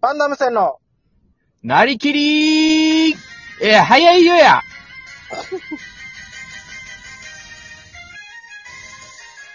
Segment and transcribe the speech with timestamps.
[0.00, 0.78] パンダム線の、
[1.62, 3.16] なりきりー
[3.62, 4.60] え、早いよや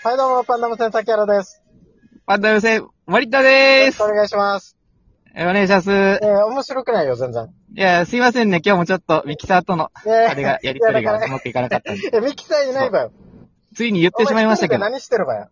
[0.04, 1.62] はいどうも、パンダム線崎原です。
[2.26, 4.76] パンダム線、森田よでーすろしくお願いします。
[5.36, 5.92] えお願いします。
[5.92, 7.50] えー、面白くないよ、全然。
[7.76, 12.10] いや、すいませんね、今日もちょっとミキサーとの、えーあれが、やりとりがうまくいかなかったんで。
[12.14, 13.12] え、ミキサーいないわよ。
[13.76, 15.50] ついに言ってしまいましたけどお、前一人で何してるわよ。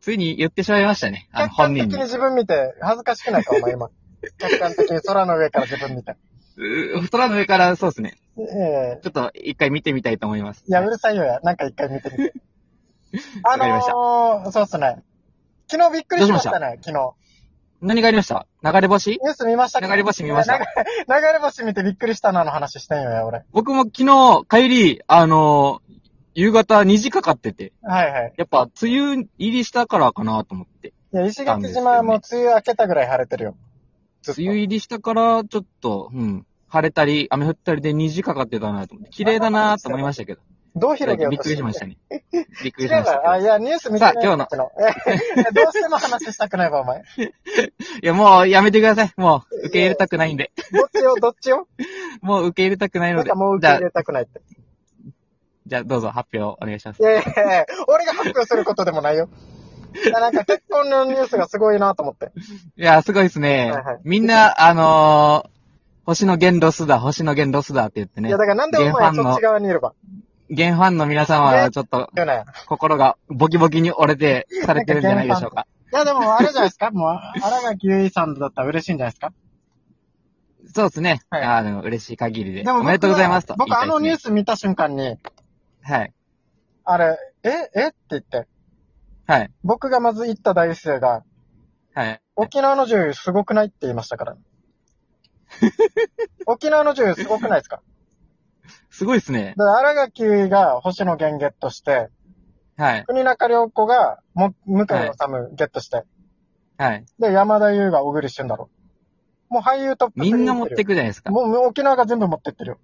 [0.00, 1.28] ついに言ってしまいましたね。
[1.32, 1.90] あの、客観本人に。
[1.92, 3.88] 的に自分見て、恥ずかしくないか、お前今。
[4.38, 6.16] 客観的に空の上から自分見て。
[6.56, 8.16] うー空の上から、そうですね。
[8.36, 10.64] えちょっと一回見てみたいと思います。
[10.66, 11.40] ー、いや、うるさいよや。
[11.42, 12.32] なんか一回見てみて。
[13.44, 15.02] あ わかりましたのー、そうっすね。
[15.68, 17.12] 昨日びっくりしましたね、昨日。
[17.80, 18.46] 何がありました？
[18.62, 19.10] 流れ星？
[19.10, 20.66] ニュース見ましたか流れ星見ましたいや
[21.20, 23.44] 流れ流れ星見てびっくりしたなの話してんよや、俺。
[23.52, 25.94] 僕も昨日、帰り、あのー
[26.36, 28.34] 夕方2時かかってて、はいはい。
[28.36, 30.88] やっぱ、梅雨入りしたからかなと思って。
[30.88, 33.56] いや、石垣島はもう梅雨明けたぐらい晴れてるよ。
[34.32, 40.40] 梅雨入りしたから、ちょっと、うん、晴れたり、雨降ったりで虹かかってたなと思って、綺麗だなと思いましたけど。
[40.76, 41.96] どう広げようびっくりしましたね。
[42.64, 44.70] びっくりしましたけ いや、ニュース見てないさあ今日の
[45.54, 47.04] どうしても話したくないわ、お前。
[47.16, 47.22] ど。
[47.22, 47.30] い
[48.02, 49.12] や、もうやめてください。
[49.16, 50.50] もう、受け入れたくないんで。
[50.72, 51.68] どっちよ、どっちよ。
[52.22, 53.32] もう受け入れたくないので。
[53.34, 54.40] もう受け入、れたくないって。
[55.66, 57.04] じゃあどうぞ発表お願いしますい。
[57.04, 57.24] やいやい
[57.58, 59.28] や俺が発表することでもないよ。
[59.94, 62.32] いやなんか結婚のニュースがすごいなと思って。
[62.76, 64.00] いや、すごいですねはいはい。
[64.04, 65.54] みんな、あのー
[66.06, 68.36] 星野源ロスだ、星野源ロスだって言ってねいや、。
[68.36, 69.94] だからなんでお前源ファンのそっち側にいれば。
[70.50, 72.10] 源ファンの皆さんは、ちょっと。
[72.66, 75.66] 心がボキボキに折れてされてるんじゃないでしょうか。
[75.92, 79.32] いや、でもあれじゃないですか もう、新垣結衣さんだったら嬉しいんじゃないですか
[80.74, 81.20] そうですね。
[81.30, 82.64] はいあの、嬉しい限りで。
[82.64, 84.00] でも僕はおめでとうございますと僕あの。
[84.00, 85.18] ニュース見た瞬間に、
[85.82, 86.12] はい。
[86.84, 88.46] あれ、ええって言って、
[89.26, 89.50] はい。
[89.62, 91.24] 僕がまず行った大生が、
[91.94, 92.20] はい。
[92.36, 94.36] 沖縄の女優すごくないって言いましたから。
[96.46, 97.82] 沖縄の女優すごくないですか？
[98.90, 99.54] すごいですね。
[99.56, 102.08] だから荒垣が星野源ゲットして、
[102.76, 103.04] はい。
[103.04, 104.94] 国中涼子がも向井治
[105.56, 106.04] ゲットして、
[106.76, 107.04] はい。
[107.18, 108.68] で、山田優が小栗旬だろ。
[109.48, 111.30] もう俳優トップみんな持ってくくじゃないですか。
[111.30, 112.78] もうもう沖縄が全部持ってってるよ。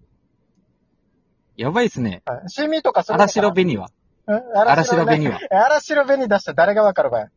[1.56, 2.22] やばいっすね。
[2.24, 2.42] はい。
[2.48, 3.90] シーミーとかするの荒かな白紅は。
[4.30, 5.40] うん荒白紅は。
[5.50, 7.28] え荒白紅出して誰がわかるかや。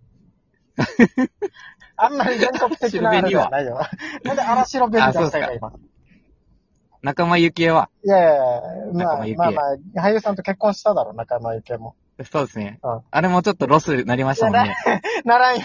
[1.98, 3.80] あんまり全国的なあれじゃないよ。
[4.24, 5.74] なんで荒白紅出したいかあ今。
[7.02, 7.90] 仲間由紀恵は？
[8.06, 8.44] いやいやいや、
[8.94, 9.62] まあ仲間由紀恵まあま
[10.04, 11.96] あ、俳優さんと結婚しただろ、仲間由紀恵も。
[12.32, 13.02] そうですねうん。
[13.10, 14.76] あれもちょっとロスになりましたもんね。
[15.26, 15.62] ならんよ。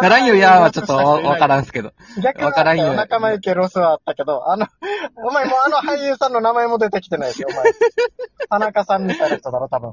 [0.00, 1.92] ならんよやーはちょっとわわからんすけど。
[2.22, 4.66] 逆わからんよ仲間由紀恵ロスはあったけど、あの、
[5.28, 7.64] お前もうあの俳優さんの名前も出てきてないですよ、お前。
[8.48, 9.92] 田中さんみたいな人だろ、多分。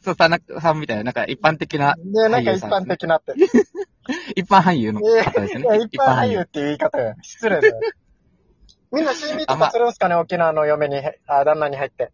[0.00, 3.34] そう、田中さんみたいな、なんか一般的な、で、なんか一般的なって。
[4.34, 5.06] 一般俳優の方
[5.40, 5.64] ですね。
[5.82, 7.14] 一般俳優っていう言い方よ。
[7.22, 7.80] 失礼だよ。
[8.92, 12.10] みんなシーミーとかするんすかね、沖縄の嫁に、あ、旦那に入って。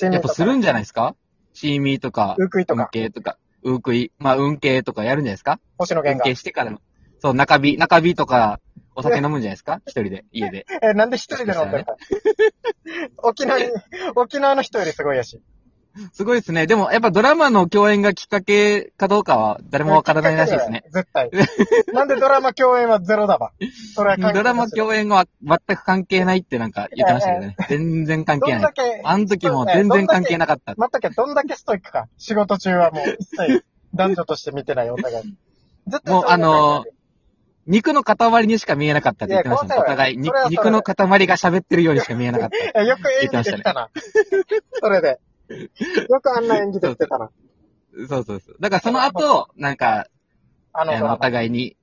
[0.00, 1.16] やっぱするんじゃないですか？
[1.52, 5.52] シーミーとか、運ウクイとか、慶とか、ウークイ、まあ運慶とかやるんじゃないですか？
[5.52, 6.34] 運星野源が慶。
[6.34, 6.80] してからの。
[7.20, 8.60] そう、中火、中火とか、
[8.96, 9.80] お酒飲むんじゃないですか？
[9.86, 10.66] 一人で、家で。
[10.82, 11.96] え、なんで一人で飲んでるか。
[13.18, 13.66] 沖縄に、
[14.16, 15.40] 沖縄の人よりすごいやし。
[16.12, 16.66] すごいですね。
[16.66, 20.84] でも、やっぱドラマの共演がきっかけかどうかは誰もわからないらしいですね。。
[20.90, 21.30] 絶対。
[21.92, 23.52] なんでドラマ共演はゼロだわ。
[23.94, 27.56] それは関係ドラマ共演は全く関係ないってなんか言ってましたけどね。
[27.68, 28.60] 全然関係ない。
[28.62, 30.74] どんだけ、あの時も全然関係なかった。
[30.76, 32.08] 待ったけど、どんだけストイックか。
[32.18, 33.64] 仕事中はもう一切
[33.94, 35.24] 男女として見てないお互い。
[35.86, 36.84] 絶対もうあの
[37.66, 39.80] 肉の塊にしか見えなかったって言ってましたね。
[39.80, 40.96] お互い、肉の塊
[41.26, 42.80] が喋ってるようにしか見えなかった。
[42.80, 43.90] えよく演技できたな。
[44.80, 45.20] それで。
[46.08, 47.30] よくあんな演技できてたな。
[48.08, 48.56] そうそうそう。
[48.60, 50.06] だからその後、なんか、
[50.72, 51.76] あのあのお互いに、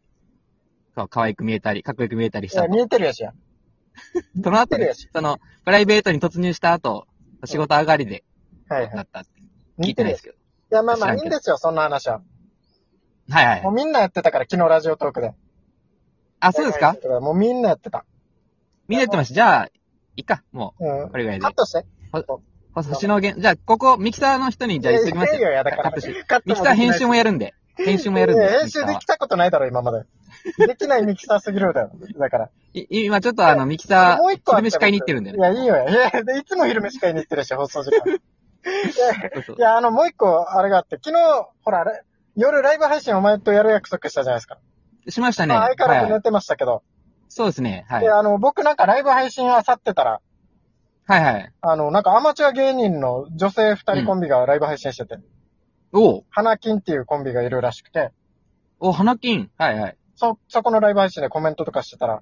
[0.95, 2.69] そう、可愛く見えたり、かっこよく見えたりしたと。
[2.69, 3.33] 見えてるやしや。
[4.43, 4.77] その後。
[5.13, 7.07] その、プライベートに突入した後、
[7.45, 8.23] 仕事上がりで、
[8.69, 8.95] はいはい。
[8.95, 9.29] なったって
[9.79, 9.89] 聞。
[9.91, 10.35] いてないですけど。
[10.35, 10.39] い
[10.71, 12.21] や、まあまあ、いいんですよ、そんな話は。
[13.29, 13.73] はいはいもう。
[13.73, 15.33] みんなやってたから、昨日ラジオトークで。
[16.39, 16.95] あ、そうですか？
[17.19, 18.05] もうみんなやってた。
[18.87, 19.33] みんなやってました。
[19.33, 19.71] じゃあ、い
[20.17, 21.17] いか、もうんう、こ。
[21.17, 21.53] れぐらいでカッ。
[21.53, 21.85] トして。
[22.83, 25.39] 星野源、じゃあ、ここ、ミキサーの人に、じゃあ言っときますよ。
[25.39, 25.83] いやいやいや、だから。
[25.83, 27.53] カットしカットミキサー編集もやるんで。
[27.75, 28.47] 編集もやるんで。
[28.47, 30.05] 編ミキサーは集できたことないだろ、今まで。
[30.67, 31.91] できないミキサーすぎるだよ。
[32.17, 32.49] だから。
[32.73, 35.37] い今ちょっとあの、ミキサもう一個ー、あって昼飯買いに行ってるんでね。
[35.37, 35.89] いや、いいよ。
[35.89, 38.13] いや、でいつも昼飯買いに行ってるし、放送時間。
[38.13, 38.19] い
[38.67, 41.21] やそうそういや、あの、もう一個、あれがあって、昨日、
[41.63, 42.03] ほら、あれ、
[42.35, 44.57] 夜ライブ配信お前とやる約束したじゃないですか。
[45.09, 45.55] しましたね。
[45.55, 46.83] まあ、相変わらずはい寝てましたけど。
[47.29, 47.85] そうですね。
[47.89, 48.01] はい。
[48.01, 50.21] で、あの、僕なんかライブ配信あさってたら、
[51.07, 51.53] はいはい。
[51.61, 55.17] あの、なんかアマチュア芸人の女性二人コンビがライブ配信してて、
[55.93, 58.11] おう花金っていうコンビがいるらしくて、
[58.79, 59.49] お、花金。
[59.57, 59.97] はいはい。
[60.15, 62.21] そ、そこのライブ配信でコメントとかしてたら、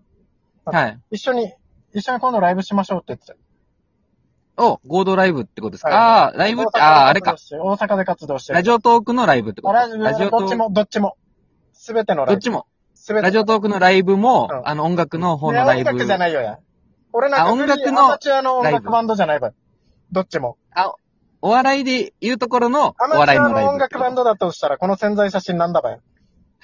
[0.65, 0.99] はい。
[1.11, 1.51] 一緒に、
[1.93, 3.39] 一緒に今度ライブしましょうって言ってたよ。
[4.57, 7.35] お、合同ライブってことですか、はいああ、ライブって、ああ、あれか。。
[7.35, 8.55] 大阪で活動してる。
[8.57, 9.77] ラジオトークのライブってこと？
[9.77, 10.43] あラジオ、トーク。
[10.43, 11.17] どっちも、どっちも。
[11.73, 12.39] すべてのライブ。
[12.39, 12.67] どっちも。
[12.93, 13.23] すべて。
[13.25, 15.89] ラジオトークのライブも、うんあの、音楽の方のライブ。
[15.89, 16.59] 音楽じゃないよや。
[17.15, 19.51] 俺なんかあ音楽のアマチュアの音楽バンドじゃないばい。
[20.11, 20.57] どっちも。
[21.41, 23.61] お笑いで言うところの、おアマチュア笑いのライブ。
[23.61, 25.99] の音楽バンドだとしたら、この潜在写真なんだばい。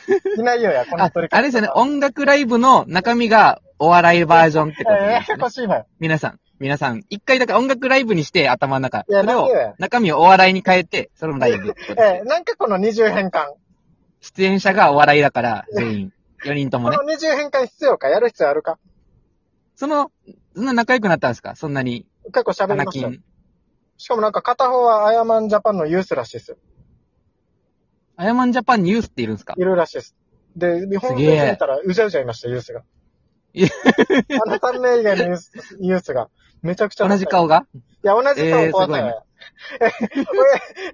[0.38, 5.50] いないよや、このあ取り、あれですよね、音楽ライブの中身がお笑いバージョンってことえーややこ。
[5.50, 5.86] しいばい。
[6.00, 9.06] 皆さん、皆さん、一回だから音楽ライブにして頭の中。
[9.08, 13.46] いやそれをなんでよ、中身をお笑いに変えて、それもライブってことえーなんかこの二重変換。
[14.22, 16.14] 出演者がお笑いだから、全員。
[16.46, 17.10] 4人ともねこの。
[17.12, 18.10] 二重変換必要か？
[18.10, 18.80] やる必要あるか？
[19.76, 20.12] その、
[20.56, 21.56] そんな仲良くなったんですか？
[21.56, 23.10] そんなに、結構喋りますよ。
[23.10, 23.24] キン。
[23.98, 26.58] しかもなんか片方はアヤマンジャパンのユースらしいですよ。
[28.16, 29.54] アヤマンジャパンニュースっているんですか？
[29.58, 30.16] いるらしいです。
[30.56, 32.84] で、日本で見たらうじゃうじゃいました、ユースが。
[33.54, 33.70] いや
[34.46, 36.30] あの3名以外のユースユースが。
[36.62, 37.08] めちゃくちゃ。
[37.08, 37.66] 同じ顔が？
[38.04, 39.26] いや、同じ顔怖さえーよ。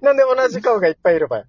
[0.00, 1.44] なんで同じ顔がいっぱいいるばい？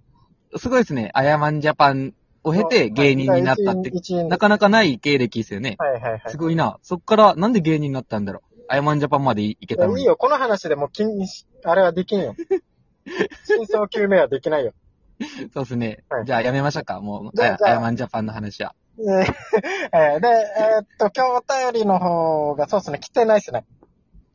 [0.58, 1.12] すごいですね。
[1.14, 2.14] アヤマンジャパン
[2.44, 3.92] を経て芸人になったって。
[4.26, 5.76] なかなかない経歴ですよね。
[5.78, 6.22] はいはいはい。
[6.28, 6.80] すごいな。
[6.82, 8.64] そっから、なんで芸人になったんだろう。
[8.68, 10.02] アヤマンジャパンまで行けたのに。
[10.02, 11.10] いいよ、この話でもう金、
[11.64, 12.36] あれはできんよ。
[13.46, 14.74] 真相究明はできないよ。
[15.54, 16.26] そうですねはい。
[16.26, 17.02] じゃあやめましょうか。
[17.02, 18.76] もう、じゃあじゃあアヤアヤマンジャパンの話は。
[19.00, 19.34] えー
[19.94, 23.66] えーで、えーっと、今日お便りの方が、そうですね、来てないっすね。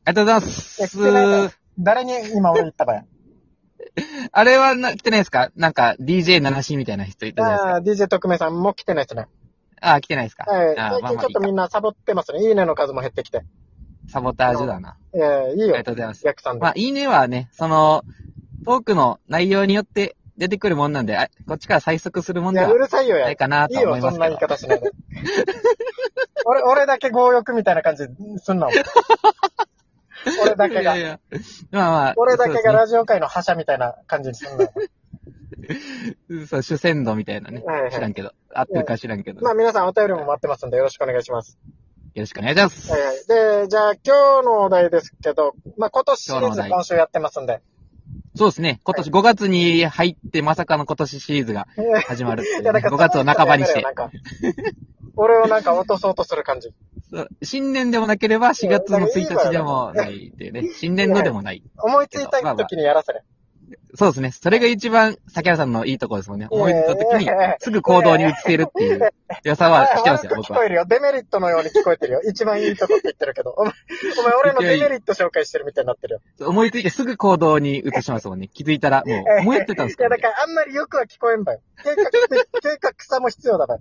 [0.04, 1.60] ありがとうございまいや来てないす。
[1.78, 3.04] 誰に今俺言ったばや。
[4.32, 5.50] あれはな、来てないですか？
[5.56, 8.02] なんか、DJ 七しみたいな人いたじゃないですか？
[8.02, 9.26] あー DJ 特命さんも来てないっすね。
[9.80, 10.44] ああ、来てないですか？
[10.50, 10.78] はい。
[10.78, 12.40] ああ、最近ちょっとみんなサボってますね。
[12.46, 13.42] いいねの数も減ってきて。
[14.10, 14.96] サボタージュだな。
[15.14, 15.84] えー、いいありよが。
[15.84, 16.24] とうございます。
[16.24, 16.60] 逆さんで。
[16.62, 18.02] まあ、いいねはね、その、
[18.66, 23.24] トークの内容によって出てくるもんなんで、あこっちから催促するもんいや、ではうるさいよや。
[23.26, 24.40] ないいかなといよ、思いますんな言い。
[24.40, 24.90] 方しないで。
[26.46, 28.04] 俺、俺だけ強欲みたいな感じ
[28.42, 28.68] すんな。
[30.42, 31.10] 俺だけがいやい。
[31.10, 31.20] や
[31.70, 34.72] まあまあ、俺だけがラジオ界の覇者みたいな感じにすんなよ。
[36.48, 37.92] そう、主戦度みたいなねはいはい。
[37.92, 38.32] 知らんけど。
[38.52, 39.40] 合ってるか知らんけど。
[39.40, 41.58] よまあ皆さんお便りも待ってますんでよろしくお願いします。
[42.20, 42.90] ろしくお願いします。
[42.90, 43.14] はいはい。
[43.62, 47.60] で、じゃあ今日のお題ですけど、まあ今年シリーズ今週やってますんで。
[48.36, 48.80] そうですね。
[48.82, 51.68] 今年5月に入って、まさかの今年シリーズが
[52.06, 53.92] 始まるっていうね、いや、だから5月を半ばにしてな。
[53.92, 54.10] んか、
[55.16, 56.72] 俺をなんか落とそうとする感じ。
[57.42, 60.68] 新年でもなければ4月の1日でもないっていうね。
[60.74, 61.62] 新年度でもない。
[61.78, 63.22] 思いついた時にやらせる。
[63.96, 64.32] そうですね。
[64.32, 66.48] それが一番、崎原さんのいいところですもんね。
[66.50, 67.28] 思いついた時に
[67.60, 69.12] すぐ行動に移せるっていう
[69.44, 70.58] 良さはしてますよ、僕は。
[70.58, 70.84] 聞こえるよ。
[70.84, 72.20] デメリットのように聞こえてるよ。
[72.28, 73.50] 一番いいとこって言ってるけど。
[73.56, 73.72] お前、
[74.18, 76.48] お前俺のデメリット紹介してるみたいになってるよ。
[76.48, 78.48] 思いついてすぐ行動に移しますもんね。
[78.48, 81.60] 気づいたら、もう、思いやってたんですいや、かだからあんまりよくは聞こえんばよ。
[81.84, 82.10] 計画、
[82.60, 83.80] 計画さも必要だばよ。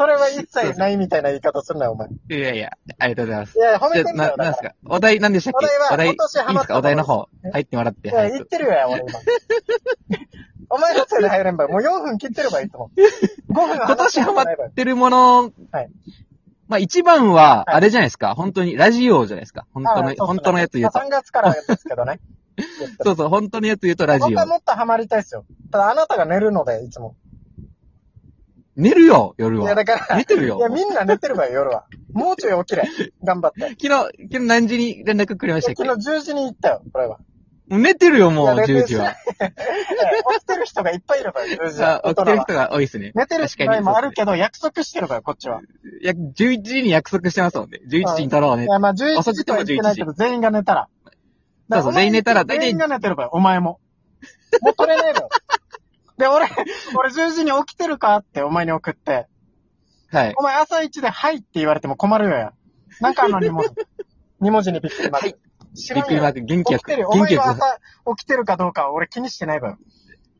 [0.00, 2.08] それは一切ないみたいな言い方すんなよ、お前。
[2.08, 3.58] いいやいや、ありがとうございます。
[3.58, 4.36] や、褒めてんだよ。
[4.38, 4.68] な、なんですか？
[4.70, 5.66] かお題何でしたっけ？
[5.66, 6.78] お題はいい今年ハマったですか？
[6.78, 8.08] お題の方、入ってもらって。
[8.08, 9.20] いや、言ってるよや、俺今。
[10.70, 11.70] お前のせいで入れんばよ。
[11.70, 13.00] もう4分切ってればいいと思う。
[13.52, 14.42] 5分今年ハマ。
[14.44, 15.88] ってるもの、はい
[16.68, 18.34] まあ一番は、はいあれじゃないですか？
[18.34, 19.66] 本当に、ラジオじゃないですか？
[19.74, 21.06] 本当の、本当のやつ言うとまあ。
[21.08, 22.20] 3月からですけどね。
[23.04, 24.46] そうそう、本当のやつ言うとラジオ本当は。
[24.46, 25.44] もっとハマりたいですよ。
[25.70, 27.16] ただあなたが寝るので、いつも。
[28.80, 29.74] 寝るよ、夜いや、は。
[29.74, 31.84] だから、寝てるよいや、みんな寝てるわよ、夜は。
[32.12, 32.88] もうちょい起きれ。
[33.22, 33.60] 頑張って。
[33.60, 35.84] 昨日、昨日何時に連絡くれましたっけ？
[35.84, 37.18] 昨日10時に行ったよ、これは。
[37.68, 39.14] 寝てるよ、もう、いや寝てる10時は。
[39.40, 39.52] え
[40.34, 42.00] 起きてる人がいっぱいいるわよ、10時は。
[42.04, 43.12] あ起きてる人が多いですね。
[43.14, 45.60] 寝てる人確かにもあるけど、約束してるわよ、こっちは。
[46.02, 47.80] いや、11時に約束してますもんね。
[47.88, 48.66] 11時に撮ろうねい。
[48.66, 50.88] や、まあ、11遅くても時とは言ってないけど、全員が寝たら。
[51.72, 53.78] そうそう全員寝たら大体全員が寝てるわよ、お前も。
[54.62, 55.28] もう取れねえのよ。
[56.20, 56.46] で、俺、
[56.96, 59.26] 俺10時に起きてるかってお前に送って、
[60.12, 60.34] はい。
[60.36, 62.52] お前朝一ではいって言われても困るよや。
[63.00, 63.70] なんかあの2文字。
[64.42, 65.26] 2文字にびっくりマーク。
[65.26, 65.36] はい
[65.94, 66.82] びっくりマーク、元気よく。
[66.82, 67.08] 起きてるよ。
[67.10, 67.16] お。
[67.16, 67.78] 前が朝
[68.16, 69.78] 起きてるかどうかは俺気にしてないわよ。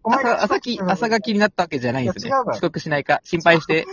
[0.02, 2.32] お前朝、朝き、朝が気になったわけじゃないんですね。
[2.34, 3.86] 遅刻しないか、心配して、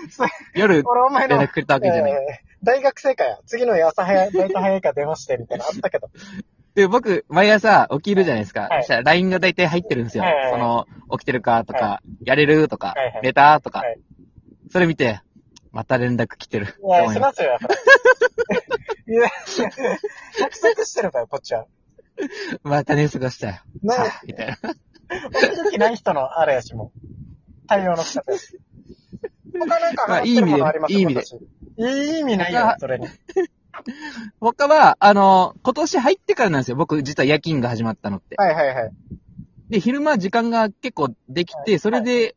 [0.55, 2.11] 夜俺お前の、連絡くれたわけじゃない。
[2.11, 3.37] えー大学生かや。
[3.45, 6.09] 次の日朝早い、大体早いから電話して、みたいなのあったけど。
[6.77, 8.67] で、僕、毎朝起きるじゃないですか。
[8.69, 10.51] はいそしたら LINE が大体入ってるんですよはいはい。
[10.51, 13.99] その、起きてるかとはか、やれるとかはいはい、寝たとかはい。
[14.69, 15.19] それ見て、
[15.71, 16.67] また連絡来てる。
[16.85, 17.67] いや、しますよ、やっぱ
[19.07, 19.09] り。
[19.11, 19.23] いや、
[20.39, 21.65] 約束してるから、こっちは。
[22.19, 23.53] すまた寝過ごしたよ。
[23.81, 24.55] ねはあみたいな。
[25.65, 26.99] 起きない人のあれやし、もう。
[27.67, 28.55] 対応の仕方やし。
[29.59, 31.23] 他なんかまあ話してるものありますいい意味で
[31.79, 33.07] いい意味ないよ、それに。
[34.39, 36.77] 他は、あの、今年入ってからなんですよ。
[36.77, 38.35] 僕、実は夜勤が始まったのって。
[38.37, 38.91] はいはいはい。
[39.69, 42.35] で、昼間時間が結構できて、はいそれで、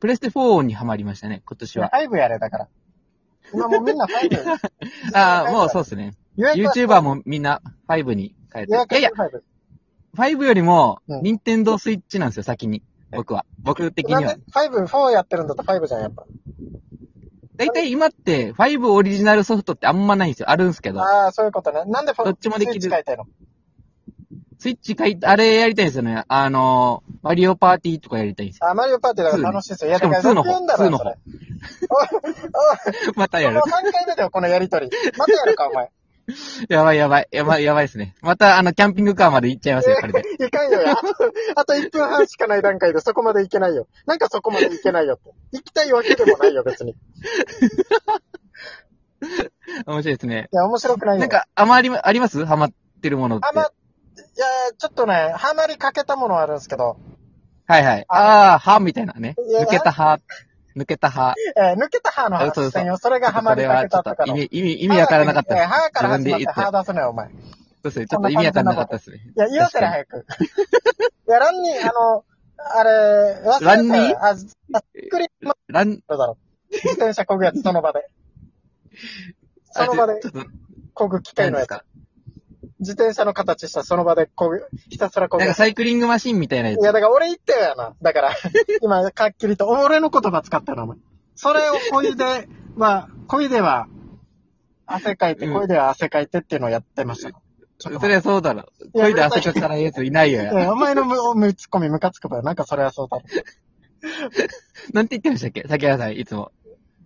[0.00, 1.90] プレステ4にハマりましたね、今年は。
[1.94, 2.68] 5やれ、だから。
[3.54, 4.58] 今もうみんな5。
[5.14, 6.14] ああ、 もうそうですね。
[6.36, 8.72] 予約は YouTuber もみんな5に変えて。
[8.72, 9.42] 予約いやいや、5。
[10.14, 12.82] 5よりも、うん任天堂スイッチなんですよ、先に。
[13.12, 13.44] 僕は。
[13.58, 14.44] 僕的にはなんで。
[14.52, 16.24] 5、4やってるんだったら5じゃん、やっぱ。
[17.66, 20.50] だいたい今って、5オリジナルソフトってあんまないんですよ。
[20.50, 21.00] あるんですけど。
[21.02, 21.84] ああ、そういうことね。
[21.86, 23.24] なんで4、どっちもできるスイッチ変えてんの？
[24.58, 26.22] スイッチ書いて、あれやりたいんですよね。
[26.28, 28.68] あの、マリオパーティーとかやりたいんですよ。
[28.68, 29.90] あ、マリオパーティーだから楽しいですよ。
[29.90, 31.04] いや、しかもだから2の方録音だろ2の方
[33.16, 33.68] またやるこ。
[33.68, 34.88] の3回目だよ、このやりとり。
[35.18, 35.90] またやるか、お前。
[36.68, 38.14] やばいやばい、やばいやばいですね。
[38.22, 40.22] また、あの、キャンピングカーまで行っちゃいますよ、これで。
[40.44, 43.86] いかんよ、あと、あと1分半しかない段階でそこまでいけないよ。
[44.06, 45.30] なんかそこまでいけないよって。
[45.52, 46.92] 行きたいわけでもないよ、別に。
[46.92, 46.94] い
[49.86, 50.48] 面白いですね。
[50.52, 51.20] や、面白くないよ。
[51.20, 52.44] なんか、あまり、あります？
[52.46, 53.46] ハマってるものって。
[53.48, 53.70] あ、ま、いや、
[54.78, 56.96] ちょっとね、ハマりかけたものはあるんですけど、
[57.66, 58.04] はいはい。
[58.08, 59.34] あああ、歯みたいなね。
[59.60, 60.18] 抜けた歯。
[60.76, 61.34] 抜けた歯。
[61.56, 62.98] えー抜けた歯のあそうそう。
[62.98, 64.34] それがハマりかそれはちょけたとかの。
[64.34, 66.46] っと意味、意味、意味わからなかった歯から始まって。
[66.46, 67.28] 歯出すのよ、お前。
[67.28, 68.06] いそうですね。
[68.06, 69.20] ちょっと意味わからなかったですね。
[69.34, 70.26] や、言わせろ、早く。
[71.28, 72.24] いや、ランニー、あの、
[72.56, 74.24] あれ、忘れランニー？
[74.24, 76.38] あ、ずあクリップラン、だろ。
[76.70, 78.08] 自転車漕ぐやつ、その場で。
[79.72, 80.40] その場であちょっと、
[80.94, 81.70] 漕ぐ機械のやつ。
[82.82, 85.48] 自転車の形したその場で漕ぐ、ひたすら漕ぐやつ。
[85.48, 86.80] なんかサイクリングマシンみたいなやつ。
[86.80, 87.94] いや、だから俺言ったよやな。
[88.02, 88.32] だから、
[88.82, 90.98] 今、かっきりと、俺の言葉使ったの、お前。
[91.36, 93.86] それを漕いで、まあ、漕いでは、
[94.86, 97.30] 汗かいて、うん漕いでは汗かいてっていうのをやってました。
[97.78, 98.64] それはそうだろ。
[98.92, 102.42] こいで汗かかないやついないよいお前のむ、む、ツッコミムカつくばよ。
[102.44, 103.24] なんかそれはそうだろ。
[104.92, 105.64] なんて言ってましたっけ？
[105.68, 106.52] 崎原さん、いつも。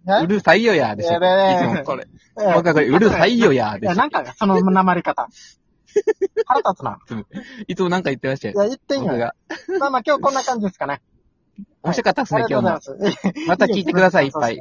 [0.09, 0.23] え？
[0.23, 1.11] うるさいよや、でしょ。
[1.11, 2.06] いやねいつもこれ。
[2.54, 4.11] 僕はこれ、うるさいよや、いや、でしょなん。
[4.11, 5.28] か、そのなまり方。
[6.46, 6.98] 腹立つな。
[7.66, 8.54] いつもなんか言ってましたよ。
[8.54, 9.32] いや、言ってんよ。
[9.80, 11.00] まあまあ、今日こんな感じですかね。
[11.82, 12.80] 面白かったですね、今日も。
[13.46, 14.58] また聞いてください、いっぱい。。